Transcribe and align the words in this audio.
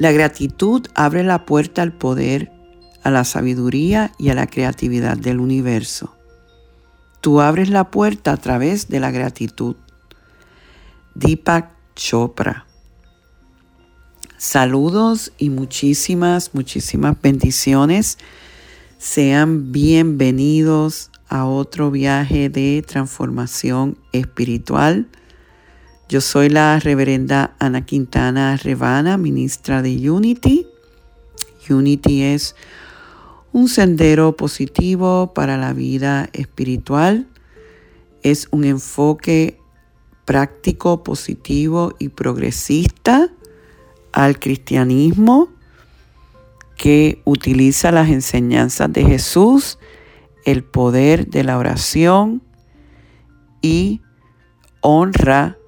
la 0.00 0.12
gratitud 0.12 0.86
abre 0.94 1.22
la 1.22 1.44
puerta 1.44 1.82
al 1.82 1.92
poder, 1.92 2.50
a 3.02 3.10
la 3.10 3.22
sabiduría 3.24 4.12
y 4.16 4.30
a 4.30 4.34
la 4.34 4.46
creatividad 4.46 5.18
del 5.18 5.40
universo. 5.40 6.16
Tú 7.20 7.42
abres 7.42 7.68
la 7.68 7.90
puerta 7.90 8.32
a 8.32 8.38
través 8.38 8.88
de 8.88 8.98
la 8.98 9.10
gratitud. 9.10 9.76
Deepak 11.14 11.68
Chopra. 11.96 12.64
Saludos 14.38 15.34
y 15.36 15.50
muchísimas, 15.50 16.54
muchísimas 16.54 17.20
bendiciones. 17.20 18.16
Sean 18.96 19.70
bienvenidos 19.70 21.10
a 21.28 21.44
otro 21.44 21.90
viaje 21.90 22.48
de 22.48 22.82
transformación 22.88 23.98
espiritual 24.12 25.08
yo 26.10 26.20
soy 26.20 26.48
la 26.48 26.80
reverenda 26.80 27.54
Ana 27.60 27.86
Quintana 27.86 28.56
Revana, 28.56 29.16
ministra 29.16 29.80
de 29.80 30.10
Unity. 30.10 30.66
Unity 31.68 32.22
es 32.24 32.56
un 33.52 33.68
sendero 33.68 34.34
positivo 34.34 35.32
para 35.32 35.56
la 35.56 35.72
vida 35.72 36.28
espiritual. 36.32 37.28
Es 38.24 38.48
un 38.50 38.64
enfoque 38.64 39.60
práctico, 40.24 41.04
positivo 41.04 41.94
y 42.00 42.08
progresista 42.08 43.30
al 44.10 44.40
cristianismo 44.40 45.48
que 46.76 47.22
utiliza 47.24 47.92
las 47.92 48.08
enseñanzas 48.08 48.92
de 48.92 49.04
Jesús, 49.04 49.78
el 50.44 50.64
poder 50.64 51.28
de 51.28 51.44
la 51.44 51.56
oración 51.56 52.42
y 53.62 54.00
honra 54.80 55.59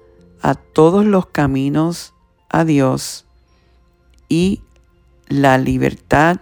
a 0.43 0.53
todos 0.55 1.05
los 1.05 1.27
caminos 1.27 2.13
a 2.49 2.65
Dios 2.65 3.25
y 4.27 4.61
la 5.29 5.57
libertad 5.57 6.41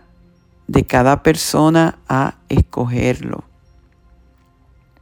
de 0.68 0.86
cada 0.86 1.22
persona 1.22 2.00
a 2.10 2.40
escogerlo. 2.50 3.44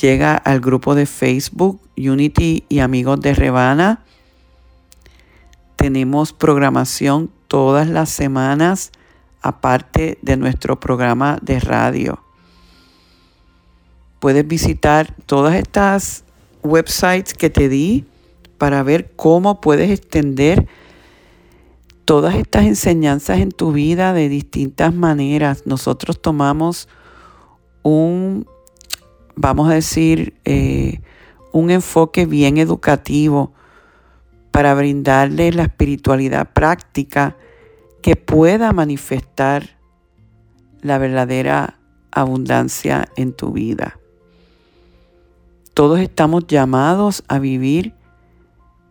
llega 0.00 0.34
al 0.34 0.60
grupo 0.60 0.94
de 0.94 1.06
Facebook 1.06 1.80
Unity 1.96 2.64
y 2.68 2.80
Amigos 2.80 3.20
de 3.20 3.34
Revana. 3.34 4.02
Tenemos 5.76 6.32
programación 6.32 7.30
todas 7.46 7.88
las 7.88 8.10
semanas 8.10 8.92
aparte 9.42 10.18
de 10.22 10.36
nuestro 10.36 10.80
programa 10.80 11.38
de 11.42 11.60
radio. 11.60 12.22
Puedes 14.18 14.46
visitar 14.46 15.14
todas 15.26 15.54
estas 15.54 16.24
websites 16.62 17.34
que 17.34 17.50
te 17.50 17.68
di 17.68 18.04
para 18.60 18.82
ver 18.82 19.12
cómo 19.16 19.62
puedes 19.62 19.90
extender 19.90 20.68
todas 22.04 22.34
estas 22.34 22.66
enseñanzas 22.66 23.38
en 23.38 23.52
tu 23.52 23.72
vida 23.72 24.12
de 24.12 24.28
distintas 24.28 24.92
maneras. 24.92 25.62
Nosotros 25.64 26.20
tomamos 26.20 26.86
un, 27.82 28.46
vamos 29.34 29.70
a 29.70 29.74
decir, 29.76 30.34
eh, 30.44 31.00
un 31.52 31.70
enfoque 31.70 32.26
bien 32.26 32.58
educativo 32.58 33.54
para 34.50 34.74
brindarle 34.74 35.52
la 35.52 35.62
espiritualidad 35.62 36.52
práctica 36.52 37.38
que 38.02 38.14
pueda 38.14 38.74
manifestar 38.74 39.78
la 40.82 40.98
verdadera 40.98 41.78
abundancia 42.10 43.08
en 43.16 43.32
tu 43.32 43.52
vida. 43.52 43.98
Todos 45.72 45.98
estamos 46.00 46.46
llamados 46.46 47.24
a 47.26 47.38
vivir 47.38 47.94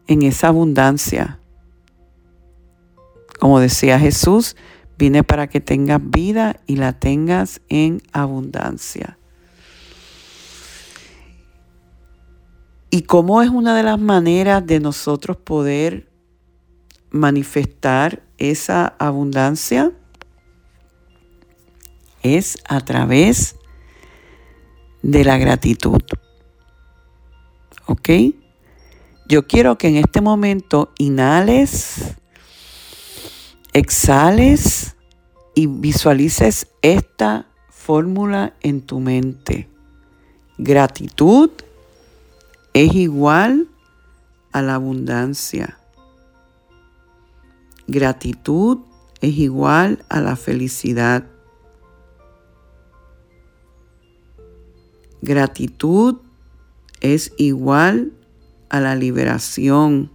en 0.09 0.24
esa 0.24 0.47
abundancia. 0.47 1.40
Como 3.40 3.59
decía 3.59 4.00
Jesús, 4.00 4.56
vine 4.97 5.24
para 5.24 5.47
que 5.47 5.62
tengas 5.62 6.02
vida 6.03 6.59
y 6.66 6.78
la 6.78 6.94
tengas 6.94 7.62
en 7.70 8.02
abundancia. 8.12 9.19
¿Y 12.90 13.03
cómo 13.03 13.44
es 13.44 13.50
una 13.50 13.78
de 13.78 13.84
las 13.84 14.00
maneras 14.00 14.66
de 14.66 14.80
nosotros 14.80 15.38
poder 15.38 16.09
manifestar 17.12 18.24
esa 18.40 18.88
abundancia? 18.98 19.92
Es 22.24 22.58
a 22.68 22.81
través 22.81 23.58
de 25.03 25.24
la 25.24 25.38
gratitud. 25.38 26.02
¿Ok? 27.86 28.09
Yo 29.30 29.46
quiero 29.46 29.78
que 29.78 29.90
en 29.90 29.98
este 29.98 30.22
momento 30.22 30.92
inhales, 30.98 32.16
exhales 33.74 34.96
y 35.54 35.68
visualices 35.68 36.66
esta 36.82 37.46
fórmula 37.70 38.56
en 38.62 38.82
tu 38.82 39.00
mente. 39.00 39.70
Gratitud 40.58 41.52
es 42.74 42.96
igual 42.96 43.68
a 44.52 44.64
la 44.64 44.74
abundancia. 44.74 45.78
Gratitud 47.86 48.80
es 49.22 49.38
igual 49.38 50.04
a 50.10 50.22
la 50.22 50.38
felicidad. 50.38 51.28
Gratitud 55.22 56.18
es 57.00 57.32
igual 57.38 58.14
a 58.69 58.80
la 58.80 58.95
liberación. 58.95 60.12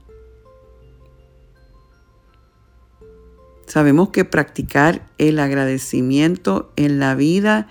Sabemos 3.66 4.10
que 4.10 4.24
practicar 4.24 5.08
el 5.18 5.38
agradecimiento 5.38 6.72
en 6.76 6.98
la 7.00 7.14
vida 7.14 7.68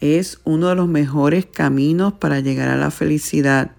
es 0.00 0.40
uno 0.44 0.68
de 0.68 0.74
los 0.74 0.88
mejores 0.88 1.46
caminos 1.46 2.12
para 2.14 2.40
llegar 2.40 2.68
a 2.68 2.76
la 2.76 2.90
felicidad. 2.90 3.72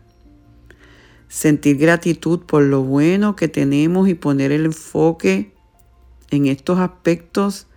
Sentir 1.27 1.77
gratitud 1.77 2.42
por 2.42 2.63
lo 2.63 2.83
bueno 2.83 3.36
que 3.36 3.48
tenemos 3.48 4.07
y 4.07 4.13
poner 4.13 4.51
el 4.51 4.65
enfoque 4.65 5.53
en 6.31 6.48
estos 6.48 6.80
aspectos 6.80 7.68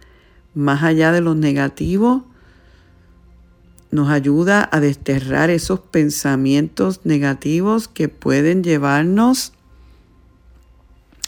más 0.54 0.82
allá 0.82 1.12
de 1.12 1.20
los 1.20 1.36
negativos 1.36 2.24
nos 3.90 4.10
ayuda 4.10 4.68
a 4.70 4.80
desterrar 4.80 5.50
esos 5.50 5.80
pensamientos 5.80 7.00
negativos 7.04 7.88
que 7.88 8.08
pueden 8.08 8.62
llevarnos 8.62 9.52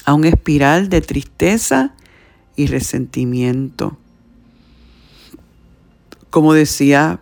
a 0.05 0.15
un 0.15 0.25
espiral 0.25 0.89
de 0.89 1.01
tristeza 1.01 1.95
y 2.57 2.67
resentimiento. 2.67 3.97
Como 6.31 6.53
decía 6.53 7.21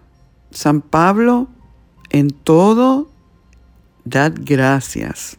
San 0.51 0.81
Pablo, 0.81 1.49
En 2.11 2.31
todo, 2.31 3.11
dad 4.05 4.33
gracias. 4.35 5.39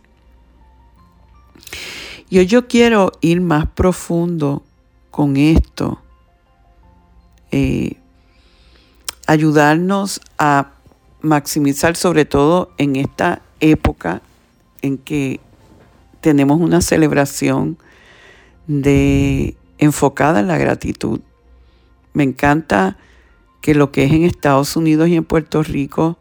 Yo 2.30 2.68
quiero 2.68 3.12
ir 3.22 3.42
más 3.42 3.68
profundo 3.72 4.64
con 5.10 5.36
esto. 5.36 6.00
Eh, 7.52 7.99
ayudarnos 9.30 10.22
a 10.40 10.72
maximizar, 11.22 11.96
sobre 11.96 12.26
todo 12.26 12.72
en 12.80 12.96
esta 12.96 13.44
época 13.60 14.24
en 14.82 14.98
que 14.98 15.40
tenemos 16.20 16.60
una 16.60 16.82
celebración 16.82 17.78
de 18.66 19.56
enfocada 19.78 20.40
en 20.40 20.48
la 20.48 20.58
gratitud. 20.58 21.20
Me 22.12 22.24
encanta 22.24 22.98
que 23.62 23.76
lo 23.76 23.92
que 23.92 24.06
es 24.06 24.14
en 24.14 24.24
Estados 24.24 24.76
Unidos 24.76 25.10
y 25.10 25.16
en 25.16 25.26
Puerto 25.26 25.62
Rico 25.62 26.18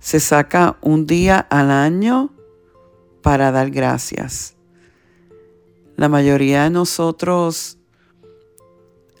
se 0.00 0.18
saca 0.18 0.78
un 0.80 1.06
día 1.06 1.38
al 1.50 1.70
año 1.70 2.30
para 3.20 3.52
dar 3.52 3.70
gracias. 3.70 4.54
La 5.96 6.08
mayoría 6.08 6.64
de 6.64 6.70
nosotros 6.70 7.75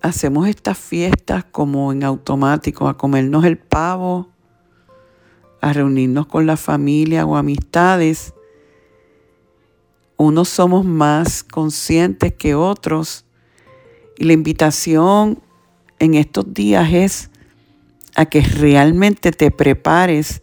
hacemos 0.06 0.48
estas 0.48 0.78
fiestas 0.78 1.44
como 1.44 1.92
en 1.92 2.04
automático, 2.04 2.88
a 2.88 2.96
comernos 2.96 3.44
el 3.44 3.58
pavo, 3.58 4.28
a 5.60 5.72
reunirnos 5.72 6.26
con 6.26 6.46
la 6.46 6.56
familia 6.56 7.26
o 7.26 7.36
amistades. 7.36 8.32
Unos 10.16 10.48
somos 10.48 10.84
más 10.84 11.42
conscientes 11.42 12.32
que 12.34 12.54
otros 12.54 13.24
y 14.16 14.24
la 14.24 14.32
invitación 14.32 15.42
en 15.98 16.14
estos 16.14 16.52
días 16.54 16.92
es 16.92 17.30
a 18.14 18.26
que 18.26 18.40
realmente 18.40 19.32
te 19.32 19.50
prepares 19.50 20.42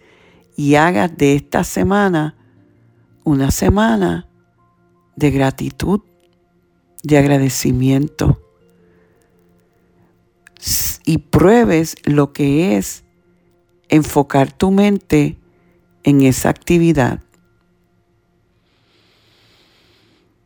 y 0.56 0.76
hagas 0.76 1.16
de 1.18 1.36
esta 1.36 1.64
semana 1.64 2.36
una 3.24 3.50
semana 3.50 4.28
de 5.16 5.32
gratitud, 5.32 6.02
de 7.04 7.18
agradecimiento 7.18 8.43
y 11.06 11.18
pruebes 11.20 11.96
lo 12.04 12.34
que 12.34 12.78
es 12.78 13.04
enfocar 13.90 14.52
tu 14.52 14.72
mente 14.72 15.38
en 16.04 16.22
esa 16.22 16.50
actividad. 16.50 17.22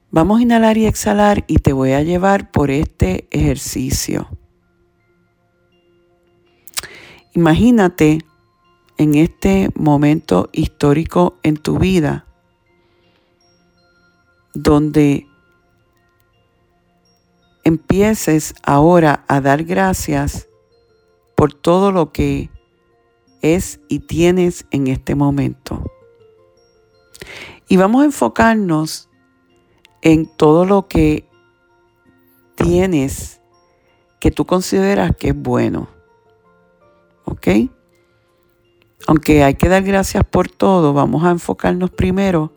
Vamos 0.10 0.40
a 0.40 0.42
inhalar 0.42 0.78
y 0.78 0.86
exhalar 0.86 1.44
y 1.48 1.58
te 1.58 1.74
voy 1.74 1.92
a 1.92 2.02
llevar 2.02 2.52
por 2.52 2.72
este 2.72 3.28
ejercicio. 3.32 4.28
Imagínate 7.34 8.20
en 8.98 9.16
este 9.16 9.70
momento 9.76 10.50
histórico 10.54 11.38
en 11.44 11.58
tu 11.58 11.78
vida 11.78 12.26
donde 14.56 15.27
empieces 17.68 18.56
ahora 18.64 19.26
a 19.28 19.42
dar 19.42 19.66
gracias 19.66 20.48
por 21.36 21.54
todo 21.54 21.92
lo 21.92 22.14
que 22.14 22.50
es 23.42 23.82
y 23.90 24.00
tienes 24.00 24.66
en 24.72 24.88
este 24.88 25.16
momento. 25.16 25.84
Y 27.68 27.76
vamos 27.76 28.04
a 28.04 28.06
enfocarnos 28.06 29.10
en 30.02 30.28
todo 30.28 30.64
lo 30.64 30.88
que 30.88 31.28
tienes 32.56 33.42
que 34.22 34.32
tú 34.32 34.46
consideras 34.46 35.14
que 35.18 35.30
es 35.30 35.36
bueno. 35.36 35.90
¿Ok? 37.26 37.48
Aunque 39.08 39.44
hay 39.44 39.56
que 39.56 39.68
dar 39.68 39.84
gracias 39.84 40.24
por 40.24 40.48
todo, 40.50 40.94
vamos 40.94 41.26
a 41.26 41.32
enfocarnos 41.32 41.90
primero 41.90 42.54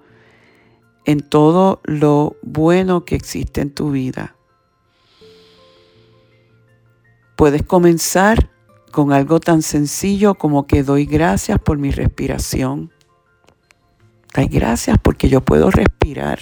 en 1.04 1.18
todo 1.18 1.80
lo 1.82 2.36
bueno 2.42 3.04
que 3.04 3.16
existe 3.16 3.60
en 3.60 3.74
tu 3.74 3.90
vida. 3.90 4.36
Puedes 7.40 7.62
comenzar 7.62 8.50
con 8.92 9.14
algo 9.14 9.40
tan 9.40 9.62
sencillo 9.62 10.34
como 10.34 10.66
que 10.66 10.82
doy 10.82 11.06
gracias 11.06 11.58
por 11.58 11.78
mi 11.78 11.90
respiración. 11.90 12.90
Doy 14.34 14.44
gracias 14.44 14.98
porque 15.02 15.30
yo 15.30 15.40
puedo 15.40 15.70
respirar. 15.70 16.38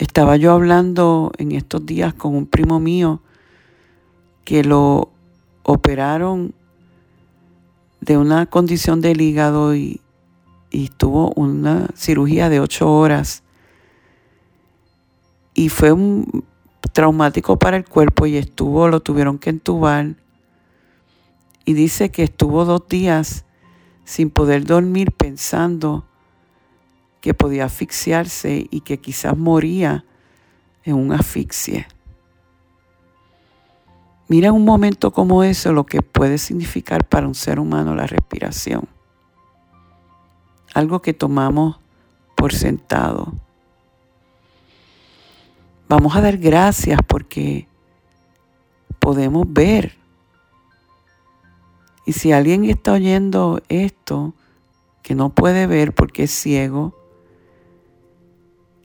Estaba 0.00 0.36
yo 0.36 0.50
hablando 0.50 1.30
en 1.38 1.52
estos 1.52 1.86
días 1.86 2.12
con 2.12 2.34
un 2.34 2.46
primo 2.46 2.80
mío 2.80 3.22
que 4.44 4.64
lo 4.64 5.12
operaron 5.62 6.52
de 8.00 8.18
una 8.18 8.46
condición 8.46 9.00
del 9.00 9.20
hígado 9.20 9.76
y, 9.76 10.00
y 10.72 10.88
tuvo 10.88 11.30
una 11.36 11.86
cirugía 11.94 12.48
de 12.48 12.58
ocho 12.58 12.92
horas. 12.92 13.44
Y 15.54 15.68
fue 15.68 15.92
un, 15.92 16.44
traumático 16.92 17.58
para 17.58 17.76
el 17.76 17.84
cuerpo 17.84 18.26
y 18.26 18.36
estuvo, 18.36 18.88
lo 18.88 19.00
tuvieron 19.00 19.38
que 19.38 19.50
entubar. 19.50 20.14
Y 21.64 21.74
dice 21.74 22.10
que 22.10 22.22
estuvo 22.22 22.64
dos 22.64 22.88
días 22.88 23.44
sin 24.04 24.30
poder 24.30 24.64
dormir 24.64 25.12
pensando 25.12 26.04
que 27.20 27.34
podía 27.34 27.66
asfixiarse 27.66 28.66
y 28.70 28.80
que 28.80 28.98
quizás 28.98 29.36
moría 29.36 30.04
en 30.84 30.94
un 30.94 31.12
asfixie. 31.12 31.86
Mira 34.28 34.52
un 34.52 34.64
momento 34.64 35.10
como 35.10 35.42
eso 35.42 35.72
lo 35.72 35.84
que 35.84 36.02
puede 36.02 36.38
significar 36.38 37.04
para 37.06 37.26
un 37.26 37.34
ser 37.34 37.58
humano 37.58 37.94
la 37.94 38.06
respiración. 38.06 38.88
Algo 40.72 41.02
que 41.02 41.12
tomamos 41.12 41.80
por 42.36 42.54
sentado. 42.54 43.32
Vamos 45.90 46.14
a 46.14 46.20
dar 46.20 46.38
gracias 46.38 47.00
porque 47.04 47.66
podemos 49.00 49.44
ver. 49.52 49.96
Y 52.06 52.12
si 52.12 52.30
alguien 52.30 52.64
está 52.64 52.92
oyendo 52.92 53.60
esto, 53.68 54.32
que 55.02 55.16
no 55.16 55.30
puede 55.30 55.66
ver 55.66 55.92
porque 55.92 56.22
es 56.22 56.30
ciego, 56.30 56.96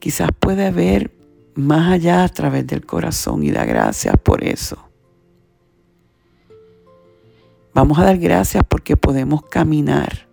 quizás 0.00 0.30
puede 0.36 0.72
ver 0.72 1.12
más 1.54 1.92
allá 1.92 2.24
a 2.24 2.28
través 2.28 2.66
del 2.66 2.84
corazón 2.84 3.44
y 3.44 3.52
da 3.52 3.64
gracias 3.64 4.16
por 4.16 4.42
eso. 4.42 4.76
Vamos 7.72 8.00
a 8.00 8.04
dar 8.04 8.18
gracias 8.18 8.64
porque 8.68 8.96
podemos 8.96 9.44
caminar. 9.44 10.25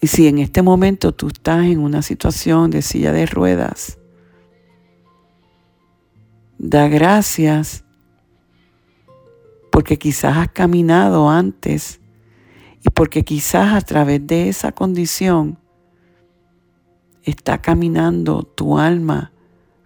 Y 0.00 0.06
si 0.06 0.28
en 0.28 0.38
este 0.38 0.62
momento 0.62 1.12
tú 1.12 1.28
estás 1.28 1.64
en 1.64 1.80
una 1.80 2.02
situación 2.02 2.70
de 2.70 2.82
silla 2.82 3.12
de 3.12 3.26
ruedas, 3.26 3.98
da 6.58 6.88
gracias 6.88 7.84
porque 9.70 9.98
quizás 9.98 10.36
has 10.36 10.48
caminado 10.48 11.28
antes 11.28 12.00
y 12.84 12.90
porque 12.90 13.24
quizás 13.24 13.74
a 13.74 13.80
través 13.80 14.24
de 14.26 14.48
esa 14.48 14.72
condición 14.72 15.58
está 17.22 17.60
caminando 17.60 18.44
tu 18.44 18.78
alma 18.78 19.32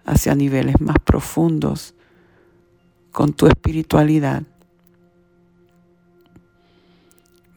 hacia 0.05 0.35
niveles 0.35 0.79
más 0.79 0.97
profundos 1.03 1.95
con 3.11 3.33
tu 3.33 3.47
espiritualidad. 3.47 4.43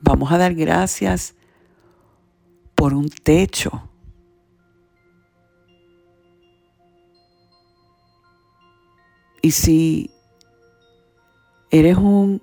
Vamos 0.01 0.31
a 0.33 0.39
dar 0.39 0.55
gracias 0.55 1.36
por 2.87 2.95
un 2.95 3.09
techo. 3.09 3.83
Y 9.43 9.51
si 9.51 10.13
eres 11.73 11.97
un, 11.97 12.41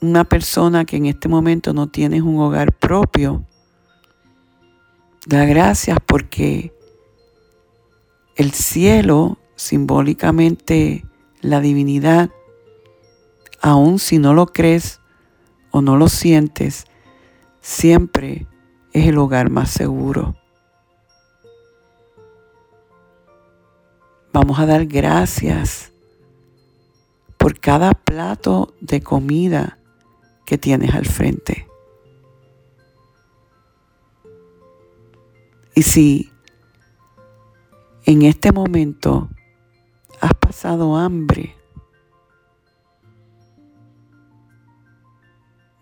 una 0.00 0.24
persona 0.24 0.86
que 0.86 0.96
en 0.96 1.04
este 1.04 1.28
momento 1.28 1.74
no 1.74 1.86
tienes 1.88 2.22
un 2.22 2.38
hogar 2.40 2.72
propio, 2.72 3.44
da 5.26 5.44
gracias 5.44 5.98
porque 6.06 6.72
el 8.36 8.52
cielo, 8.52 9.36
simbólicamente 9.54 11.04
la 11.42 11.60
divinidad, 11.60 12.30
aun 13.60 13.98
si 13.98 14.18
no 14.18 14.32
lo 14.32 14.46
crees 14.46 14.98
o 15.72 15.82
no 15.82 15.98
lo 15.98 16.08
sientes, 16.08 16.86
siempre 17.60 18.46
es 18.96 19.06
el 19.08 19.18
hogar 19.18 19.50
más 19.50 19.70
seguro. 19.70 20.34
Vamos 24.32 24.58
a 24.58 24.64
dar 24.64 24.86
gracias 24.86 25.92
por 27.36 27.60
cada 27.60 27.92
plato 27.92 28.72
de 28.80 29.02
comida 29.02 29.78
que 30.46 30.56
tienes 30.56 30.94
al 30.94 31.04
frente. 31.04 31.68
Y 35.74 35.82
si 35.82 36.32
en 38.06 38.22
este 38.22 38.50
momento 38.50 39.28
has 40.22 40.32
pasado 40.32 40.96
hambre, 40.96 41.54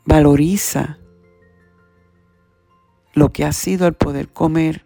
valoriza 0.04 0.98
lo 3.14 3.32
que 3.32 3.44
ha 3.44 3.52
sido 3.52 3.86
el 3.86 3.94
poder 3.94 4.28
comer 4.28 4.84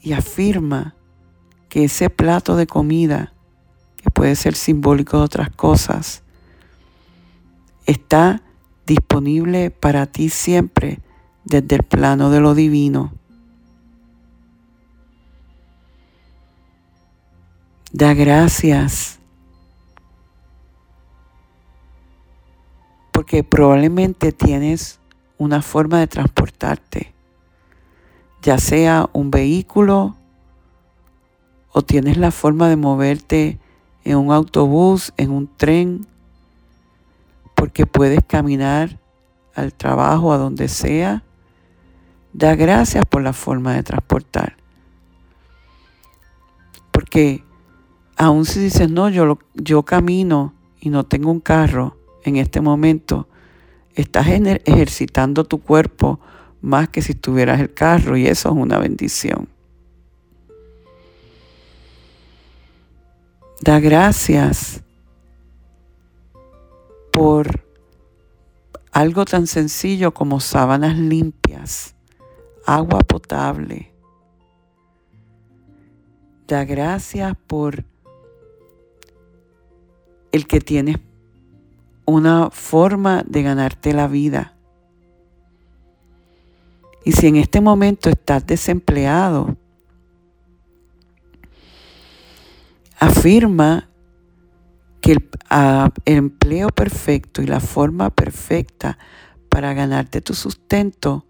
y 0.00 0.12
afirma 0.12 0.94
que 1.68 1.84
ese 1.84 2.10
plato 2.10 2.56
de 2.56 2.66
comida, 2.66 3.32
que 3.96 4.10
puede 4.10 4.36
ser 4.36 4.54
simbólico 4.54 5.18
de 5.18 5.24
otras 5.24 5.50
cosas, 5.50 6.22
está 7.86 8.42
disponible 8.86 9.70
para 9.70 10.06
ti 10.06 10.28
siempre 10.28 11.00
desde 11.44 11.76
el 11.76 11.82
plano 11.82 12.30
de 12.30 12.40
lo 12.40 12.54
divino. 12.54 13.12
Da 17.92 18.14
gracias 18.14 19.18
porque 23.12 23.42
probablemente 23.42 24.30
tienes 24.30 24.97
una 25.38 25.62
forma 25.62 26.00
de 26.00 26.06
transportarte, 26.06 27.14
ya 28.42 28.58
sea 28.58 29.08
un 29.12 29.30
vehículo 29.30 30.16
o 31.72 31.82
tienes 31.82 32.16
la 32.16 32.30
forma 32.30 32.68
de 32.68 32.76
moverte 32.76 33.58
en 34.04 34.16
un 34.16 34.32
autobús, 34.32 35.12
en 35.16 35.30
un 35.30 35.48
tren, 35.56 36.06
porque 37.54 37.86
puedes 37.86 38.20
caminar 38.26 38.98
al 39.54 39.74
trabajo, 39.74 40.32
a 40.32 40.38
donde 40.38 40.68
sea. 40.68 41.22
Da 42.32 42.54
gracias 42.54 43.04
por 43.04 43.22
la 43.22 43.32
forma 43.32 43.74
de 43.74 43.82
transportar. 43.82 44.56
Porque 46.92 47.44
aun 48.16 48.44
si 48.44 48.60
dices, 48.60 48.90
no, 48.90 49.08
yo, 49.08 49.38
yo 49.54 49.82
camino 49.84 50.54
y 50.80 50.90
no 50.90 51.04
tengo 51.04 51.30
un 51.30 51.40
carro 51.40 51.96
en 52.24 52.36
este 52.36 52.60
momento, 52.60 53.28
estás 54.00 54.28
ejercitando 54.28 55.44
tu 55.44 55.60
cuerpo 55.60 56.20
más 56.60 56.88
que 56.88 57.02
si 57.02 57.14
tuvieras 57.14 57.60
el 57.60 57.74
carro 57.74 58.16
y 58.16 58.26
eso 58.26 58.48
es 58.50 58.54
una 58.54 58.78
bendición. 58.78 59.48
Da 63.60 63.80
gracias 63.80 64.82
por 67.12 67.64
algo 68.92 69.24
tan 69.24 69.48
sencillo 69.48 70.14
como 70.14 70.38
sábanas 70.38 70.96
limpias, 70.96 71.96
agua 72.64 73.00
potable. 73.00 73.92
Da 76.46 76.64
gracias 76.64 77.36
por 77.48 77.84
el 80.30 80.46
que 80.46 80.60
tienes 80.60 80.98
una 82.08 82.48
forma 82.50 83.22
de 83.26 83.42
ganarte 83.42 83.92
la 83.92 84.08
vida. 84.08 84.54
Y 87.04 87.12
si 87.12 87.26
en 87.26 87.36
este 87.36 87.60
momento 87.60 88.08
estás 88.08 88.46
desempleado, 88.46 89.58
afirma 92.98 93.90
que 95.02 95.12
el, 95.12 95.30
empleo 96.06 96.68
perfecto 96.70 97.42
y 97.42 97.46
la 97.46 97.60
forma 97.60 98.08
perfecta 98.08 98.98
para 99.50 99.74
ganarte 99.74 100.22
tu 100.22 100.32
sustento 100.32 101.26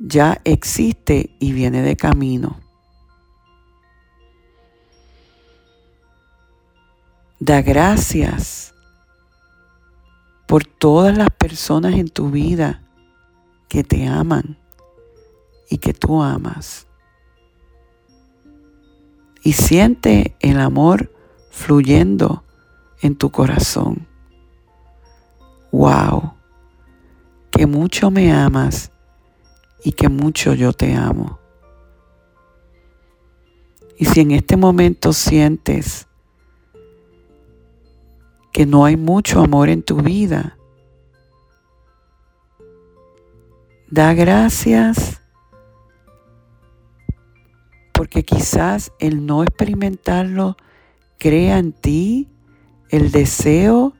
ya 0.00 0.40
existe 0.42 1.36
y 1.38 1.52
viene 1.52 1.80
de 1.82 1.94
camino. 1.94 2.58
Da 7.38 7.62
gracias 7.62 8.72
por 10.52 10.66
todas 10.66 11.16
las 11.16 11.30
personas 11.30 11.94
en 11.94 12.10
tu 12.10 12.30
vida 12.30 12.82
que 13.70 13.84
te 13.84 14.06
aman 14.06 14.58
y 15.70 15.78
que 15.78 15.94
tú 15.94 16.22
amas. 16.22 16.86
Y 19.42 19.54
siente 19.54 20.36
el 20.40 20.60
amor 20.60 21.10
fluyendo 21.50 22.44
en 23.00 23.16
tu 23.16 23.30
corazón. 23.30 24.06
Wow, 25.70 26.34
que 27.50 27.66
mucho 27.66 28.10
me 28.10 28.30
amas 28.30 28.92
y 29.82 29.92
que 29.92 30.10
mucho 30.10 30.52
yo 30.52 30.74
te 30.74 30.94
amo. 30.94 31.38
Y 33.96 34.04
si 34.04 34.20
en 34.20 34.32
este 34.32 34.58
momento 34.58 35.14
sientes 35.14 36.08
que 38.52 38.66
no 38.66 38.84
hay 38.84 38.96
mucho 38.96 39.40
amor 39.40 39.68
en 39.68 39.82
tu 39.82 39.96
vida. 39.96 40.58
Da 43.90 44.14
gracias 44.14 45.20
porque 47.92 48.24
quizás 48.24 48.92
el 48.98 49.26
no 49.26 49.42
experimentarlo 49.42 50.56
crea 51.18 51.58
en 51.58 51.72
ti 51.72 52.28
el 52.88 53.10
deseo 53.10 53.94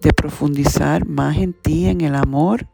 de 0.00 0.12
profundizar 0.12 1.06
más 1.06 1.38
en 1.38 1.52
ti, 1.52 1.88
en 1.88 2.00
el 2.00 2.14
amor 2.14 2.66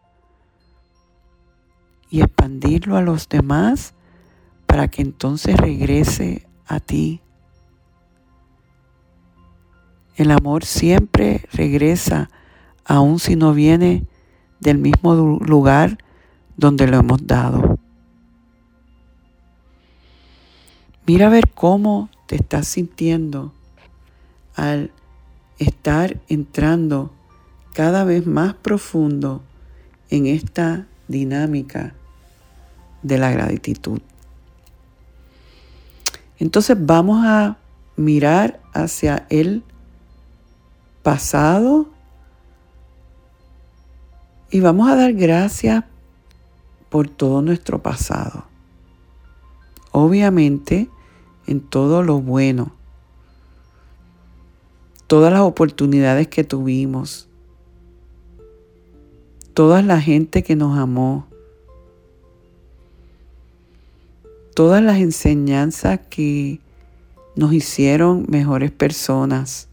y 2.10 2.22
expandirlo 2.22 2.96
a 2.96 3.02
los 3.02 3.28
demás 3.28 3.94
para 4.66 4.88
que 4.88 5.02
entonces 5.02 5.56
regrese 5.56 6.46
a 6.66 6.80
ti. 6.80 7.23
El 10.16 10.30
amor 10.30 10.64
siempre 10.64 11.46
regresa, 11.52 12.30
aun 12.84 13.18
si 13.18 13.36
no 13.36 13.52
viene 13.52 14.04
del 14.60 14.78
mismo 14.78 15.14
lugar 15.14 15.98
donde 16.56 16.86
lo 16.86 16.98
hemos 16.98 17.26
dado. 17.26 17.78
Mira 21.06 21.26
a 21.26 21.30
ver 21.30 21.50
cómo 21.50 22.08
te 22.26 22.36
estás 22.36 22.68
sintiendo 22.68 23.52
al 24.54 24.90
estar 25.58 26.20
entrando 26.28 27.12
cada 27.72 28.04
vez 28.04 28.26
más 28.26 28.54
profundo 28.54 29.42
en 30.10 30.26
esta 30.26 30.86
dinámica 31.08 31.94
de 33.02 33.18
la 33.18 33.30
gratitud. 33.30 34.00
Entonces 36.38 36.76
vamos 36.78 37.24
a 37.26 37.58
mirar 37.96 38.60
hacia 38.72 39.26
el 39.28 39.62
pasado. 41.04 41.86
Y 44.50 44.58
vamos 44.58 44.88
a 44.88 44.96
dar 44.96 45.12
gracias 45.12 45.84
por 46.88 47.08
todo 47.08 47.42
nuestro 47.42 47.80
pasado. 47.80 48.44
Obviamente 49.92 50.88
en 51.46 51.60
todo 51.60 52.02
lo 52.02 52.20
bueno, 52.20 52.72
todas 55.06 55.32
las 55.32 55.42
oportunidades 55.42 56.26
que 56.28 56.42
tuvimos, 56.42 57.28
toda 59.52 59.82
la 59.82 60.00
gente 60.00 60.42
que 60.42 60.56
nos 60.56 60.78
amó, 60.78 61.26
todas 64.54 64.82
las 64.82 64.98
enseñanzas 64.98 66.00
que 66.08 66.60
nos 67.36 67.52
hicieron 67.52 68.24
mejores 68.28 68.70
personas 68.70 69.68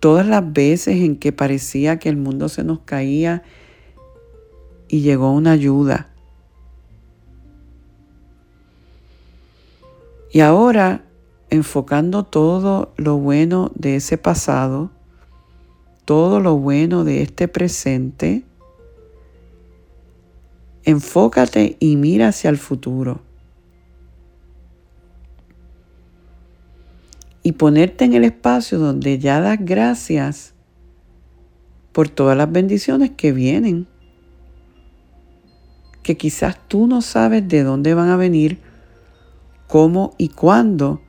todas 0.00 0.26
las 0.26 0.52
veces 0.52 0.96
en 0.96 1.16
que 1.16 1.32
parecía 1.32 1.98
que 1.98 2.08
el 2.08 2.16
mundo 2.16 2.48
se 2.48 2.64
nos 2.64 2.80
caía 2.80 3.42
y 4.88 5.00
llegó 5.00 5.32
una 5.32 5.52
ayuda. 5.52 6.10
Y 10.32 10.40
ahora, 10.40 11.04
enfocando 11.50 12.24
todo 12.24 12.92
lo 12.96 13.16
bueno 13.16 13.70
de 13.74 13.96
ese 13.96 14.18
pasado, 14.18 14.90
todo 16.04 16.40
lo 16.40 16.56
bueno 16.56 17.04
de 17.04 17.22
este 17.22 17.48
presente, 17.48 18.44
enfócate 20.84 21.76
y 21.80 21.96
mira 21.96 22.28
hacia 22.28 22.50
el 22.50 22.58
futuro. 22.58 23.20
Y 27.46 27.52
ponerte 27.52 28.04
en 28.04 28.14
el 28.14 28.24
espacio 28.24 28.80
donde 28.80 29.20
ya 29.20 29.40
das 29.40 29.58
gracias 29.60 30.52
por 31.92 32.08
todas 32.08 32.36
las 32.36 32.50
bendiciones 32.50 33.12
que 33.16 33.30
vienen, 33.30 33.86
que 36.02 36.16
quizás 36.16 36.58
tú 36.66 36.88
no 36.88 37.02
sabes 37.02 37.46
de 37.46 37.62
dónde 37.62 37.94
van 37.94 38.08
a 38.08 38.16
venir, 38.16 38.58
cómo 39.68 40.16
y 40.18 40.30
cuándo, 40.30 41.02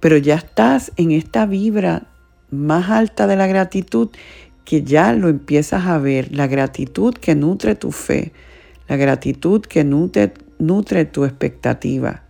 pero 0.00 0.16
ya 0.16 0.34
estás 0.34 0.90
en 0.96 1.12
esta 1.12 1.46
vibra 1.46 2.08
más 2.50 2.90
alta 2.90 3.28
de 3.28 3.36
la 3.36 3.46
gratitud 3.46 4.08
que 4.64 4.82
ya 4.82 5.12
lo 5.12 5.28
empiezas 5.28 5.86
a 5.86 5.98
ver, 5.98 6.34
la 6.34 6.48
gratitud 6.48 7.14
que 7.14 7.36
nutre 7.36 7.76
tu 7.76 7.92
fe, 7.92 8.32
la 8.88 8.96
gratitud 8.96 9.60
que 9.60 9.84
nutre, 9.84 10.34
nutre 10.58 11.04
tu 11.04 11.24
expectativa. 11.24 12.25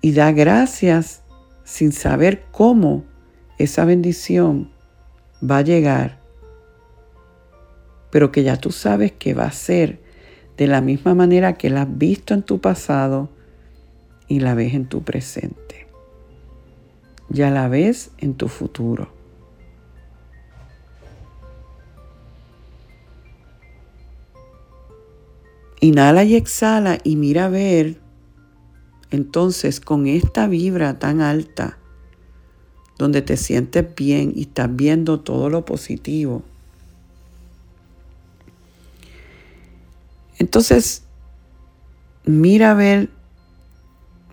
Y 0.00 0.12
da 0.12 0.32
gracias 0.32 1.22
sin 1.64 1.92
saber 1.92 2.44
cómo 2.50 3.04
esa 3.58 3.84
bendición 3.84 4.70
va 5.42 5.58
a 5.58 5.62
llegar, 5.62 6.18
pero 8.10 8.32
que 8.32 8.42
ya 8.42 8.56
tú 8.56 8.70
sabes 8.70 9.12
que 9.12 9.34
va 9.34 9.44
a 9.44 9.52
ser 9.52 10.00
de 10.56 10.66
la 10.66 10.80
misma 10.80 11.14
manera 11.14 11.54
que 11.54 11.70
la 11.70 11.82
has 11.82 11.98
visto 11.98 12.34
en 12.34 12.42
tu 12.42 12.60
pasado 12.60 13.28
y 14.28 14.40
la 14.40 14.54
ves 14.54 14.74
en 14.74 14.86
tu 14.86 15.02
presente. 15.02 15.86
Ya 17.28 17.50
la 17.50 17.68
ves 17.68 18.10
en 18.18 18.34
tu 18.34 18.48
futuro. 18.48 19.12
Inhala 25.80 26.24
y 26.24 26.34
exhala 26.34 26.98
y 27.04 27.16
mira 27.16 27.44
a 27.44 27.48
ver 27.48 28.07
entonces 29.10 29.80
con 29.80 30.06
esta 30.06 30.46
vibra 30.46 30.98
tan 30.98 31.20
alta, 31.20 31.78
donde 32.98 33.22
te 33.22 33.36
sientes 33.36 33.94
bien 33.94 34.32
y 34.34 34.42
estás 34.42 34.74
viendo 34.74 35.20
todo 35.20 35.48
lo 35.48 35.64
positivo. 35.64 36.42
Entonces, 40.38 41.02
mira 42.24 42.72
a 42.72 42.74
ver, 42.74 43.10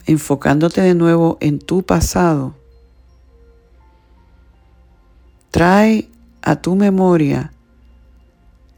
enfocándote 0.06 0.82
de 0.82 0.96
nuevo 0.96 1.38
en 1.42 1.60
tu 1.60 1.84
pasado, 1.84 2.56
trae 5.52 6.10
a 6.42 6.62
tu 6.62 6.76
memoria 6.76 7.54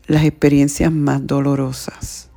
las 0.06 0.24
experiencias 0.24 0.92
más 0.92 1.25
dolorosas. 1.25 2.30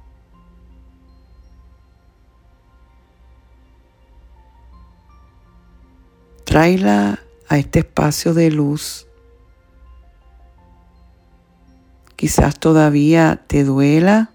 Tráela 6.51 7.21
a 7.49 7.59
este 7.59 7.79
espacio 7.79 8.35
de 8.35 8.51
luz. 8.51 9.07
Quizás 12.17 12.59
todavía 12.59 13.45
te 13.47 13.63
duela. 13.63 14.33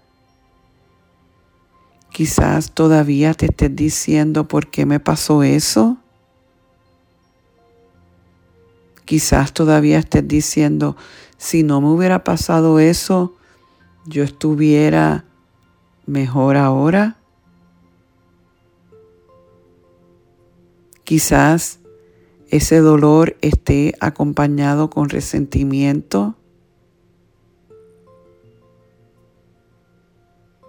Quizás 2.10 2.72
todavía 2.72 3.34
te 3.34 3.44
estés 3.44 3.76
diciendo 3.76 4.48
por 4.48 4.68
qué 4.68 4.86
me 4.86 4.98
pasó 4.98 5.42
eso. 5.42 5.98
Quizás 9.04 9.52
todavía 9.52 9.98
estés 9.98 10.26
diciendo, 10.26 10.96
si 11.36 11.64
no 11.64 11.82
me 11.82 11.88
hubiera 11.88 12.24
pasado 12.24 12.78
eso, 12.78 13.34
yo 14.06 14.24
estuviera 14.24 15.26
mejor 16.06 16.56
ahora. 16.56 17.18
Quizás 21.04 21.80
ese 22.48 22.78
dolor 22.78 23.36
esté 23.40 23.94
acompañado 24.00 24.90
con 24.90 25.08
resentimiento. 25.08 26.36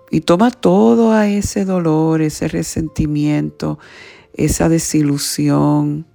Y 0.10 0.22
toma 0.22 0.52
todo 0.52 1.12
a 1.12 1.28
ese 1.28 1.66
dolor, 1.66 2.22
ese 2.22 2.48
resentimiento, 2.48 3.78
esa 4.34 4.70
desilusión 4.70 6.06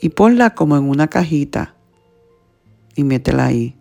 y 0.00 0.10
ponla 0.10 0.54
como 0.54 0.76
en 0.76 0.88
una 0.88 1.08
cajita 1.08 1.74
y 2.94 3.04
métela 3.04 3.46
ahí. 3.46 3.74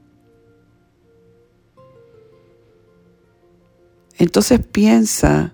Entonces 4.17 4.59
piensa 4.65 5.53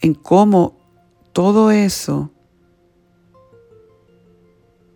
en 0.00 0.14
cómo 0.14 0.75
todo 1.36 1.70
eso, 1.70 2.30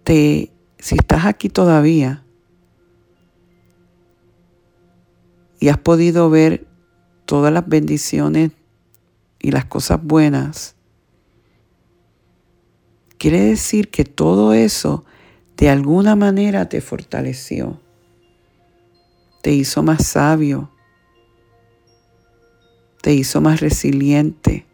te, 0.05 0.50
si 0.79 0.94
estás 0.94 1.26
aquí 1.26 1.50
todavía 1.50 2.24
y 5.59 5.68
has 5.68 5.76
podido 5.76 6.31
ver 6.31 6.66
todas 7.26 7.53
las 7.53 7.68
bendiciones 7.68 8.53
y 9.38 9.50
las 9.50 9.66
cosas 9.66 10.03
buenas, 10.03 10.76
quiere 13.18 13.40
decir 13.42 13.90
que 13.90 14.07
todo 14.07 14.55
eso 14.55 15.05
de 15.59 15.68
alguna 15.68 16.16
manera 16.16 16.70
te 16.70 16.81
fortaleció, 16.81 17.79
te 19.42 19.53
hizo 19.53 19.83
más 19.83 20.07
sabio, 20.07 20.70
te 23.03 23.12
hizo 23.12 23.42
más 23.42 23.61
resiliente 23.61 24.69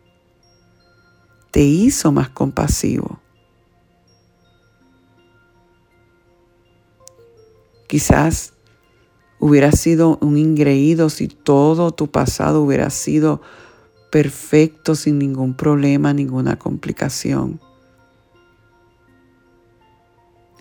te 1.56 1.62
hizo 1.62 2.12
más 2.12 2.28
compasivo. 2.28 3.18
Quizás 7.86 8.52
hubiera 9.38 9.72
sido 9.72 10.18
un 10.20 10.36
ingreído 10.36 11.08
si 11.08 11.28
todo 11.28 11.92
tu 11.92 12.10
pasado 12.10 12.60
hubiera 12.60 12.90
sido 12.90 13.40
perfecto 14.12 14.94
sin 14.94 15.18
ningún 15.18 15.54
problema, 15.54 16.12
ninguna 16.12 16.58
complicación. 16.58 17.58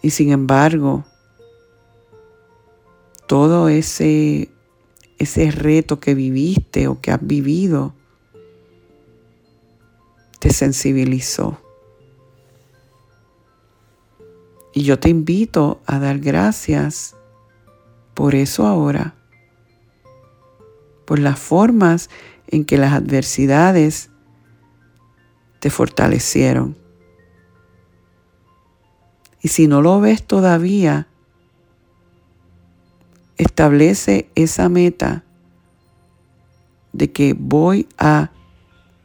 Y 0.01 0.11
sin 0.11 0.31
embargo, 0.31 1.03
todo 3.27 3.67
ese, 3.67 4.49
ese 5.17 5.51
reto 5.51 5.99
que 5.99 6.15
viviste 6.15 6.87
o 6.87 7.01
que 7.01 7.11
has 7.11 7.19
vivido 7.21 7.94
te 10.39 10.51
sensibilizó. 10.51 11.59
Y 14.73 14.83
yo 14.83 14.99
te 14.99 15.09
invito 15.09 15.81
a 15.85 15.99
dar 15.99 16.19
gracias 16.19 17.15
por 18.13 18.35
eso 18.35 18.67
ahora, 18.67 19.15
por 21.05 21.19
las 21.19 21.39
formas 21.39 22.09
en 22.47 22.65
que 22.65 22.77
las 22.77 22.93
adversidades 22.93 24.09
te 25.59 25.69
fortalecieron. 25.69 26.75
Y 29.41 29.47
si 29.49 29.67
no 29.67 29.81
lo 29.81 30.01
ves 30.01 30.23
todavía, 30.23 31.07
establece 33.37 34.29
esa 34.35 34.69
meta 34.69 35.23
de 36.93 37.11
que 37.11 37.35
voy 37.37 37.87
a 37.97 38.31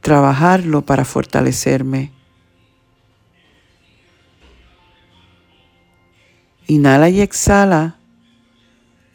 trabajarlo 0.00 0.82
para 0.82 1.04
fortalecerme. 1.04 2.12
Inhala 6.66 7.08
y 7.08 7.20
exhala 7.20 7.96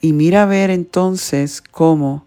y 0.01 0.13
mira 0.13 0.43
a 0.43 0.45
ver 0.45 0.69
entonces 0.69 1.61
cómo 1.61 2.25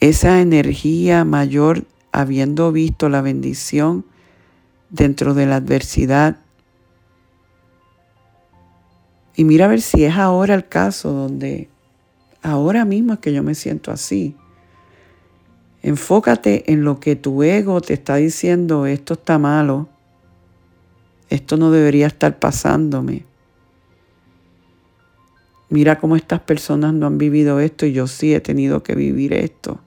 esa 0.00 0.40
energía 0.40 1.24
mayor, 1.24 1.86
habiendo 2.10 2.72
visto 2.72 3.08
la 3.08 3.22
bendición 3.22 4.04
dentro 4.90 5.32
de 5.32 5.46
la 5.46 5.56
adversidad, 5.56 6.36
y 9.34 9.44
mira 9.44 9.64
a 9.64 9.68
ver 9.68 9.80
si 9.80 10.04
es 10.04 10.14
ahora 10.16 10.54
el 10.54 10.68
caso 10.68 11.12
donde 11.12 11.70
ahora 12.42 12.84
mismo 12.84 13.14
es 13.14 13.18
que 13.20 13.32
yo 13.32 13.42
me 13.42 13.54
siento 13.54 13.90
así. 13.90 14.36
Enfócate 15.82 16.72
en 16.72 16.84
lo 16.84 17.00
que 17.00 17.16
tu 17.16 17.42
ego 17.42 17.80
te 17.80 17.94
está 17.94 18.16
diciendo, 18.16 18.86
esto 18.86 19.14
está 19.14 19.38
malo, 19.38 19.88
esto 21.28 21.56
no 21.56 21.72
debería 21.72 22.06
estar 22.06 22.38
pasándome. 22.38 23.24
Mira 25.70 25.98
cómo 25.98 26.16
estas 26.16 26.40
personas 26.40 26.92
no 26.94 27.06
han 27.06 27.18
vivido 27.18 27.58
esto 27.58 27.86
y 27.86 27.92
yo 27.92 28.06
sí 28.06 28.32
he 28.34 28.40
tenido 28.40 28.82
que 28.82 28.94
vivir 28.94 29.32
esto. 29.32 29.80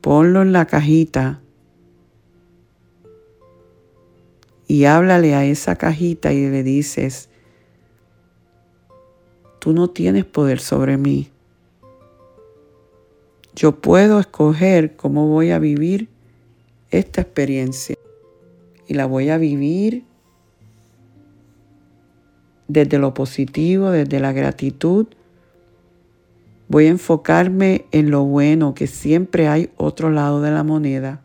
Ponlo 0.00 0.42
en 0.42 0.52
la 0.52 0.66
cajita 0.66 1.40
y 4.66 4.84
háblale 4.84 5.34
a 5.34 5.44
esa 5.44 5.76
cajita 5.76 6.32
y 6.32 6.50
le 6.50 6.62
dices, 6.62 7.28
tú 9.60 9.72
no 9.72 9.90
tienes 9.90 10.24
poder 10.24 10.58
sobre 10.58 10.96
mí. 10.96 11.30
Yo 13.54 13.80
puedo 13.80 14.20
escoger 14.20 14.96
cómo 14.96 15.28
voy 15.28 15.50
a 15.50 15.58
vivir 15.58 16.08
esta 16.90 17.20
experiencia 17.20 17.96
y 18.86 18.94
la 18.94 19.06
voy 19.06 19.30
a 19.30 19.38
vivir 19.38 20.04
desde 22.68 22.98
lo 22.98 23.14
positivo, 23.14 23.90
desde 23.90 24.20
la 24.20 24.32
gratitud. 24.32 25.06
Voy 26.68 26.86
a 26.86 26.90
enfocarme 26.90 27.86
en 27.90 28.10
lo 28.10 28.24
bueno, 28.24 28.74
que 28.74 28.86
siempre 28.86 29.48
hay 29.48 29.70
otro 29.76 30.10
lado 30.10 30.40
de 30.40 30.52
la 30.52 30.62
moneda. 30.62 31.22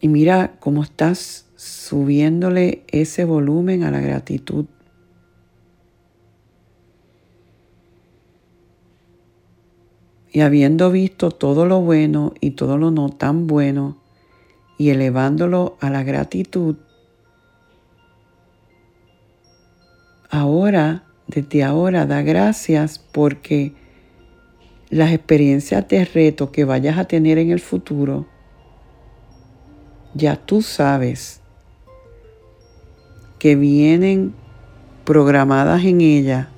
Y 0.00 0.08
mira 0.08 0.56
cómo 0.60 0.82
estás 0.82 1.46
subiéndole 1.56 2.82
ese 2.88 3.24
volumen 3.24 3.84
a 3.84 3.90
la 3.90 4.00
gratitud. 4.00 4.66
Y 10.34 10.40
habiendo 10.40 10.90
visto 10.90 11.30
todo 11.30 11.64
lo 11.64 11.80
bueno 11.80 12.34
y 12.40 12.50
todo 12.50 12.76
lo 12.76 12.90
no 12.90 13.08
tan 13.08 13.46
bueno, 13.46 13.98
y 14.76 14.90
elevándolo 14.90 15.76
a 15.80 15.90
la 15.90 16.02
gratitud, 16.02 16.74
ahora, 20.28 21.04
desde 21.28 21.62
ahora, 21.62 22.04
da 22.06 22.22
gracias 22.22 22.98
porque 22.98 23.74
las 24.90 25.12
experiencias 25.12 25.86
de 25.86 26.04
reto 26.04 26.50
que 26.50 26.64
vayas 26.64 26.98
a 26.98 27.04
tener 27.04 27.38
en 27.38 27.52
el 27.52 27.60
futuro, 27.60 28.26
ya 30.14 30.34
tú 30.34 30.62
sabes 30.62 31.42
que 33.38 33.54
vienen 33.54 34.34
programadas 35.04 35.84
en 35.84 36.00
ella 36.00 36.48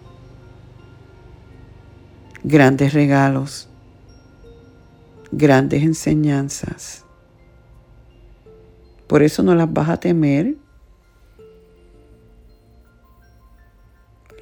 grandes 2.46 2.92
regalos, 2.92 3.68
grandes 5.32 5.82
enseñanzas. 5.82 7.04
Por 9.08 9.24
eso 9.24 9.42
no 9.42 9.56
las 9.56 9.72
vas 9.72 9.88
a 9.88 9.96
temer, 9.96 10.54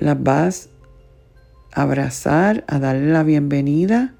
las 0.00 0.22
vas 0.22 0.68
a 1.72 1.80
abrazar, 1.80 2.62
a 2.68 2.78
darle 2.78 3.10
la 3.10 3.22
bienvenida 3.22 4.14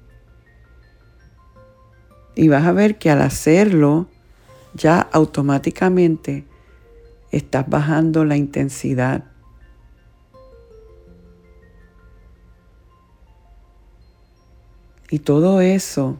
y 2.33 2.47
vas 2.47 2.65
a 2.65 2.71
ver 2.71 2.97
que 2.97 3.11
al 3.11 3.21
hacerlo 3.21 4.07
ya 4.73 4.99
automáticamente 4.99 6.43
estás 7.31 7.69
bajando 7.69 8.25
la 8.25 8.35
intensidad 8.35 9.25
Y 15.09 15.19
todo 15.19 15.61
eso 15.61 16.17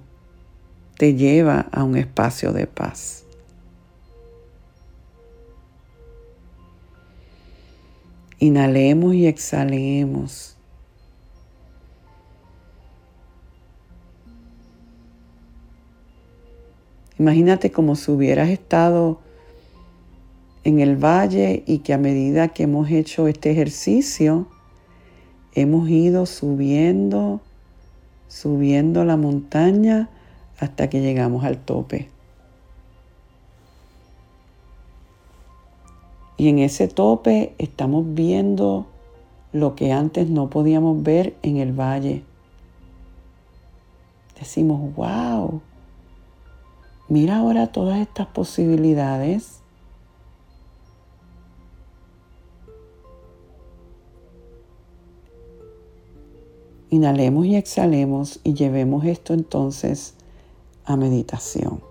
te 0.98 1.16
lleva 1.16 1.68
a 1.72 1.84
un 1.84 1.98
espacio 1.98 2.54
de 2.54 2.68
paz. 2.68 3.26
Inhalemos 8.40 9.16
y 9.16 9.28
exhalemos. 9.28 10.56
Imagínate 17.18 17.72
como 17.72 17.96
si 17.96 18.12
hubieras 18.12 18.50
estado 18.50 19.20
en 20.66 20.80
el 20.80 20.98
valle 20.98 21.64
y 21.66 21.80
que 21.80 21.94
a 21.94 21.98
medida 21.98 22.50
que 22.50 22.64
hemos 22.64 22.90
hecho 22.92 23.28
este 23.28 23.52
ejercicio, 23.52 24.48
hemos 25.54 25.88
ido 25.90 26.26
subiendo 26.26 27.42
subiendo 28.36 29.06
la 29.06 29.16
montaña 29.16 30.10
hasta 30.60 30.90
que 30.90 31.00
llegamos 31.00 31.46
al 31.46 31.58
tope. 31.58 32.10
Y 36.36 36.50
en 36.50 36.60
ese 36.60 36.90
tope 36.90 37.56
estamos 37.60 38.04
viendo 38.14 38.88
lo 39.54 39.76
que 39.76 39.94
antes 39.94 40.30
no 40.30 40.50
podíamos 40.50 41.02
ver 41.02 41.38
en 41.44 41.58
el 41.58 41.72
valle. 41.72 42.24
Decimos, 44.38 44.94
wow, 44.96 45.62
mira 47.08 47.38
ahora 47.38 47.68
todas 47.68 48.00
estas 48.02 48.28
posibilidades. 48.28 49.62
Inhalemos 56.90 57.46
y 57.46 57.56
exhalemos 57.56 58.40
y 58.44 58.54
llevemos 58.54 59.06
esto 59.06 59.34
entonces 59.34 60.14
a 60.86 60.96
meditación. 60.96 61.82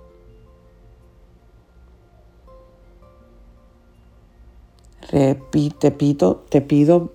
Repite, 5.11 5.76
te 5.78 5.90
pido, 5.90 6.37
te 6.48 6.61
pido 6.61 7.12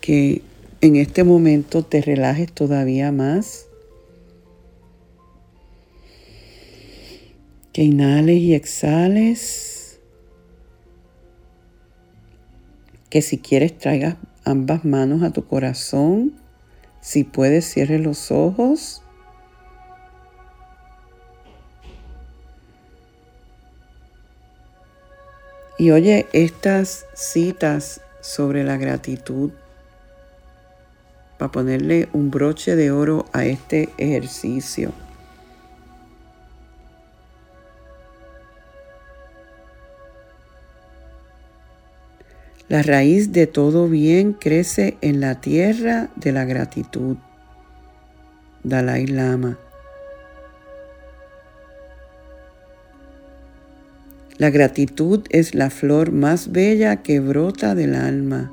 que 0.00 0.42
en 0.80 0.96
este 0.96 1.24
momento 1.24 1.84
te 1.84 2.02
relajes 2.02 2.52
todavía 2.52 3.12
más. 3.12 3.66
Que 7.72 7.82
inhales 7.82 8.38
y 8.38 8.54
exhales. 8.54 10.00
Que 13.10 13.22
si 13.22 13.38
quieres 13.38 13.78
traigas 13.78 14.16
ambas 14.44 14.84
manos 14.84 15.22
a 15.22 15.30
tu 15.30 15.46
corazón 15.46 16.43
si 17.04 17.22
puedes, 17.22 17.66
cierre 17.66 17.98
los 17.98 18.30
ojos. 18.30 19.02
Y 25.76 25.90
oye 25.90 26.26
estas 26.32 27.04
citas 27.12 28.00
sobre 28.22 28.64
la 28.64 28.78
gratitud 28.78 29.50
para 31.36 31.52
ponerle 31.52 32.08
un 32.14 32.30
broche 32.30 32.74
de 32.74 32.90
oro 32.90 33.26
a 33.34 33.44
este 33.44 33.90
ejercicio. 33.98 35.03
La 42.74 42.82
raíz 42.82 43.30
de 43.30 43.46
todo 43.46 43.88
bien 43.88 44.32
crece 44.32 44.96
en 45.00 45.20
la 45.20 45.40
tierra 45.40 46.08
de 46.16 46.32
la 46.32 46.44
gratitud. 46.44 47.16
Dalai 48.64 49.06
Lama. 49.06 49.56
La 54.38 54.50
gratitud 54.50 55.24
es 55.30 55.54
la 55.54 55.70
flor 55.70 56.10
más 56.10 56.50
bella 56.50 57.00
que 57.04 57.20
brota 57.20 57.76
del 57.76 57.94
alma. 57.94 58.50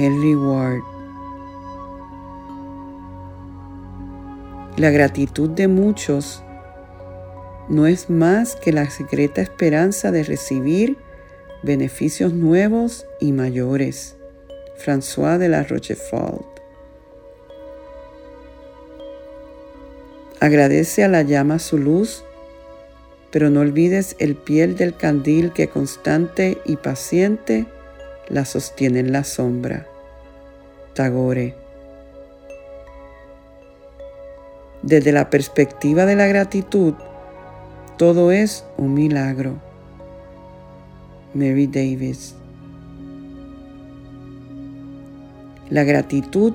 Henry 0.00 0.34
Ward. 0.34 0.82
La 4.76 4.90
gratitud 4.90 5.50
de 5.50 5.68
muchos 5.68 6.42
no 7.68 7.86
es 7.86 8.10
más 8.10 8.56
que 8.56 8.72
la 8.72 8.90
secreta 8.90 9.40
esperanza 9.40 10.10
de 10.10 10.24
recibir 10.24 10.98
beneficios 11.62 12.32
nuevos 12.32 13.06
y 13.20 13.32
mayores. 13.32 14.16
François 14.76 15.38
de 15.38 15.48
la 15.48 15.62
Rochefort. 15.62 16.46
Agradece 20.40 21.04
a 21.04 21.08
la 21.08 21.22
llama 21.22 21.58
su 21.58 21.76
luz, 21.76 22.24
pero 23.30 23.50
no 23.50 23.60
olvides 23.60 24.16
el 24.18 24.36
piel 24.36 24.74
del 24.76 24.96
candil 24.96 25.52
que 25.52 25.68
constante 25.68 26.58
y 26.64 26.76
paciente 26.76 27.66
la 28.28 28.46
sostiene 28.46 29.00
en 29.00 29.12
la 29.12 29.24
sombra. 29.24 29.86
Tagore. 30.94 31.54
Desde 34.82 35.12
la 35.12 35.28
perspectiva 35.28 36.06
de 36.06 36.16
la 36.16 36.26
gratitud, 36.26 36.94
todo 37.98 38.32
es 38.32 38.64
un 38.78 38.94
milagro. 38.94 39.69
Mary 41.34 41.66
Davis. 41.66 42.34
La 45.68 45.84
gratitud 45.84 46.54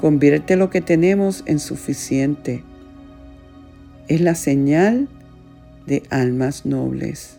convierte 0.00 0.56
lo 0.56 0.70
que 0.70 0.80
tenemos 0.80 1.44
en 1.46 1.60
suficiente. 1.60 2.64
Es 4.08 4.20
la 4.20 4.34
señal 4.34 5.08
de 5.86 6.02
almas 6.10 6.66
nobles. 6.66 7.38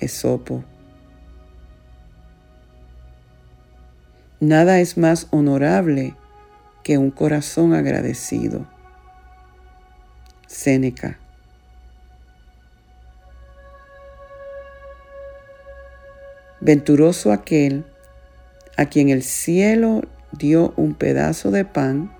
Esopo. 0.00 0.64
Nada 4.40 4.80
es 4.80 4.96
más 4.96 5.26
honorable 5.30 6.14
que 6.82 6.96
un 6.96 7.10
corazón 7.10 7.74
agradecido. 7.74 8.66
Séneca. 10.46 11.18
Venturoso 16.60 17.32
aquel 17.32 17.84
a 18.76 18.86
quien 18.86 19.08
el 19.08 19.22
cielo 19.22 20.02
dio 20.32 20.74
un 20.76 20.94
pedazo 20.94 21.50
de 21.50 21.64
pan 21.64 22.12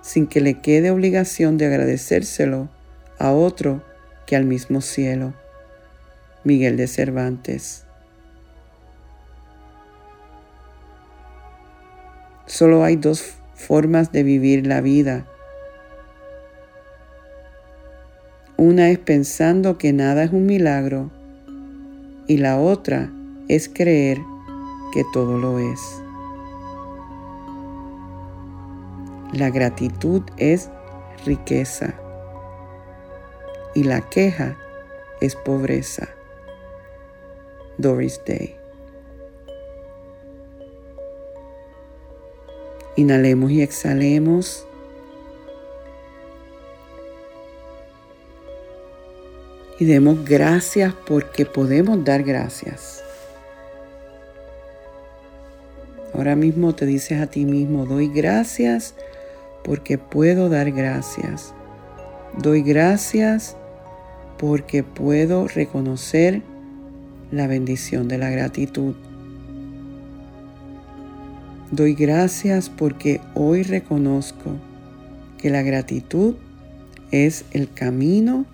sin 0.00 0.26
que 0.26 0.40
le 0.40 0.60
quede 0.60 0.90
obligación 0.90 1.58
de 1.58 1.66
agradecérselo 1.66 2.68
a 3.18 3.32
otro 3.32 3.82
que 4.26 4.36
al 4.36 4.44
mismo 4.44 4.80
cielo. 4.80 5.34
Miguel 6.44 6.76
de 6.76 6.86
Cervantes. 6.86 7.84
Solo 12.46 12.84
hay 12.84 12.96
dos 12.96 13.34
formas 13.54 14.12
de 14.12 14.22
vivir 14.22 14.66
la 14.66 14.80
vida. 14.80 15.26
Una 18.56 18.88
es 18.88 18.98
pensando 18.98 19.76
que 19.76 19.92
nada 19.92 20.24
es 20.24 20.32
un 20.32 20.46
milagro 20.46 21.10
y 22.26 22.38
la 22.38 22.58
otra 22.58 23.10
es 23.48 23.68
creer 23.68 24.20
que 24.92 25.04
todo 25.12 25.38
lo 25.38 25.58
es. 25.58 26.02
La 29.32 29.50
gratitud 29.50 30.22
es 30.36 30.70
riqueza 31.24 31.94
y 33.74 33.84
la 33.84 34.00
queja 34.08 34.56
es 35.20 35.36
pobreza. 35.36 36.08
Doris 37.76 38.20
Day. 38.26 38.56
Inhalemos 42.96 43.50
y 43.52 43.62
exhalemos. 43.62 44.66
Y 49.78 49.84
demos 49.84 50.24
gracias 50.24 50.92
porque 51.06 51.46
podemos 51.46 52.04
dar 52.04 52.24
gracias. 52.24 53.04
Ahora 56.18 56.34
mismo 56.34 56.74
te 56.74 56.84
dices 56.84 57.20
a 57.20 57.28
ti 57.28 57.44
mismo, 57.44 57.86
doy 57.86 58.08
gracias 58.08 58.96
porque 59.62 59.98
puedo 59.98 60.48
dar 60.48 60.72
gracias. 60.72 61.54
Doy 62.36 62.62
gracias 62.62 63.56
porque 64.36 64.82
puedo 64.82 65.46
reconocer 65.46 66.42
la 67.30 67.46
bendición 67.46 68.08
de 68.08 68.18
la 68.18 68.30
gratitud. 68.30 68.96
Doy 71.70 71.94
gracias 71.94 72.68
porque 72.68 73.20
hoy 73.34 73.62
reconozco 73.62 74.56
que 75.40 75.50
la 75.50 75.62
gratitud 75.62 76.34
es 77.12 77.44
el 77.52 77.72
camino 77.72 78.44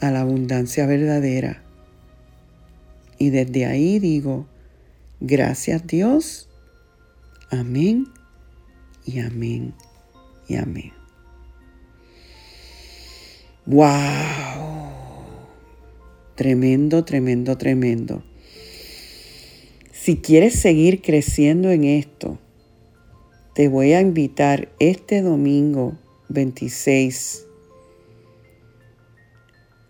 a 0.00 0.10
la 0.10 0.20
abundancia 0.20 0.84
verdadera. 0.84 1.62
Y 3.16 3.30
desde 3.30 3.64
ahí 3.64 3.98
digo, 3.98 4.46
gracias 5.20 5.86
Dios, 5.86 6.48
amén 7.50 8.06
y 9.04 9.20
amén 9.20 9.74
y 10.48 10.56
amén. 10.56 10.92
¡Wow! 13.66 14.78
Tremendo, 16.34 17.04
tremendo, 17.04 17.58
tremendo. 17.58 18.22
Si 19.92 20.16
quieres 20.16 20.54
seguir 20.54 21.02
creciendo 21.02 21.70
en 21.70 21.84
esto, 21.84 22.38
te 23.54 23.68
voy 23.68 23.92
a 23.92 24.00
invitar 24.00 24.70
este 24.78 25.20
domingo 25.20 25.98
26 26.28 27.44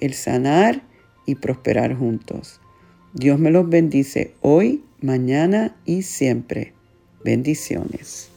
el 0.00 0.12
sanar 0.12 0.82
y 1.24 1.36
prosperar 1.36 1.94
juntos. 1.94 2.60
Dios 3.12 3.40
me 3.40 3.50
los 3.50 3.68
bendice 3.68 4.34
hoy, 4.40 4.84
mañana 5.00 5.74
y 5.84 6.02
siempre. 6.02 6.74
Bendiciones. 7.24 8.30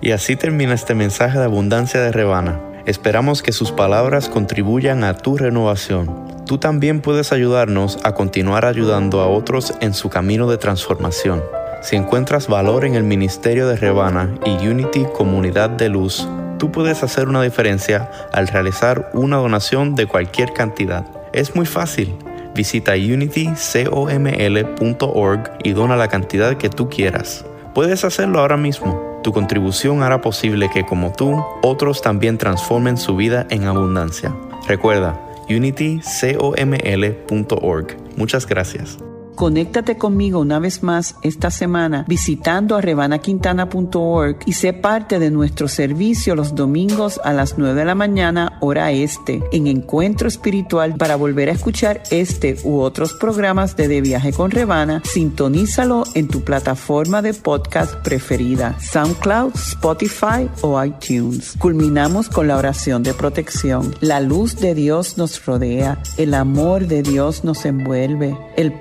Y 0.00 0.12
así 0.12 0.36
termina 0.36 0.74
este 0.74 0.94
mensaje 0.94 1.38
de 1.38 1.44
abundancia 1.44 2.00
de 2.00 2.12
Rebana. 2.12 2.60
Esperamos 2.86 3.42
que 3.42 3.52
sus 3.52 3.72
palabras 3.72 4.28
contribuyan 4.28 5.02
a 5.02 5.16
tu 5.16 5.36
renovación. 5.36 6.10
Tú 6.46 6.58
también 6.58 7.00
puedes 7.00 7.32
ayudarnos 7.32 7.98
a 8.04 8.14
continuar 8.14 8.64
ayudando 8.64 9.20
a 9.20 9.28
otros 9.28 9.74
en 9.80 9.94
su 9.94 10.10
camino 10.10 10.48
de 10.48 10.58
transformación. 10.58 11.42
Si 11.82 11.96
encuentras 11.96 12.46
valor 12.46 12.84
en 12.84 12.94
el 12.94 13.02
ministerio 13.02 13.66
de 13.66 13.76
Rebana 13.76 14.32
y 14.44 14.68
Unity 14.68 15.06
Comunidad 15.12 15.70
de 15.70 15.88
Luz, 15.88 16.28
tú 16.58 16.70
puedes 16.70 17.02
hacer 17.02 17.28
una 17.28 17.42
diferencia 17.42 18.08
al 18.32 18.46
realizar 18.46 19.10
una 19.14 19.38
donación 19.38 19.96
de 19.96 20.06
cualquier 20.06 20.52
cantidad. 20.52 21.04
Es 21.32 21.56
muy 21.56 21.66
fácil. 21.66 22.14
Visita 22.54 22.92
unitycoml.org 22.92 25.50
y 25.62 25.72
dona 25.72 25.96
la 25.96 26.08
cantidad 26.08 26.56
que 26.56 26.68
tú 26.68 26.88
quieras. 26.88 27.44
Puedes 27.74 28.04
hacerlo 28.04 28.40
ahora 28.40 28.56
mismo 28.56 29.12
tu 29.22 29.32
contribución 29.32 30.02
hará 30.02 30.20
posible 30.20 30.68
que, 30.68 30.84
como 30.84 31.12
tú, 31.12 31.44
otros 31.62 32.02
también 32.02 32.38
transformen 32.38 32.96
su 32.96 33.14
vida 33.14 33.46
en 33.50 33.62
abundancia. 33.64 34.34
Recuerda, 34.66 35.20
unitycoml.org. 35.48 37.86
Muchas 38.16 38.46
gracias. 38.46 38.98
Conéctate 39.34 39.96
conmigo 39.96 40.40
una 40.40 40.58
vez 40.58 40.82
más 40.82 41.16
esta 41.22 41.50
semana 41.50 42.04
visitando 42.06 42.76
a 42.76 42.80
rebanaquintana.org 42.80 44.36
y 44.46 44.52
sé 44.52 44.72
parte 44.72 45.18
de 45.18 45.30
nuestro 45.30 45.68
servicio 45.68 46.34
los 46.34 46.54
domingos 46.54 47.20
a 47.24 47.32
las 47.32 47.58
9 47.58 47.74
de 47.74 47.84
la 47.84 47.94
mañana 47.94 48.58
hora 48.60 48.92
este 48.92 49.42
en 49.52 49.66
Encuentro 49.66 50.28
Espiritual 50.28 50.96
para 50.96 51.16
volver 51.16 51.48
a 51.48 51.52
escuchar 51.52 52.02
este 52.10 52.56
u 52.64 52.80
otros 52.80 53.14
programas 53.14 53.76
de 53.76 53.88
De 53.88 54.00
Viaje 54.00 54.32
con 54.32 54.50
Rebana. 54.50 55.02
Sintonízalo 55.04 56.04
en 56.14 56.28
tu 56.28 56.42
plataforma 56.42 57.22
de 57.22 57.34
podcast 57.34 57.94
preferida, 57.96 58.76
SoundCloud, 58.80 59.54
Spotify 59.54 60.48
o 60.60 60.82
iTunes. 60.82 61.54
Culminamos 61.58 62.28
con 62.28 62.48
la 62.48 62.56
oración 62.56 63.02
de 63.02 63.14
protección. 63.14 63.94
La 64.00 64.20
luz 64.20 64.56
de 64.56 64.74
Dios 64.74 65.18
nos 65.18 65.44
rodea, 65.44 65.98
el 66.16 66.34
amor 66.34 66.86
de 66.86 67.02
Dios 67.02 67.44
nos 67.44 67.64
envuelve, 67.64 68.36
el 68.56 68.72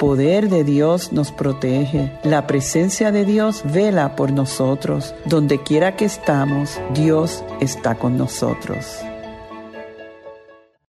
de 0.50 0.64
Dios 0.64 1.12
nos 1.12 1.32
protege. 1.32 2.12
La 2.24 2.48
presencia 2.48 3.12
de 3.12 3.26
Dios 3.26 3.62
vela 3.66 4.16
por 4.16 4.32
nosotros. 4.32 5.14
Donde 5.26 5.62
quiera 5.62 5.96
que 5.96 6.06
estamos, 6.06 6.80
Dios 6.94 7.44
está 7.60 7.96
con 7.96 8.18
nosotros. 8.18 9.02